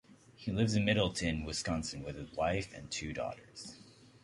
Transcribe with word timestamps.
He 0.35 0.51
lives 0.51 0.73
in 0.73 0.83
Middleton, 0.83 1.43
Wisconsin, 1.45 2.01
with 2.01 2.15
his 2.15 2.31
wife 2.31 2.73
and 2.73 2.89
two 2.89 3.13
daughters. 3.13 3.77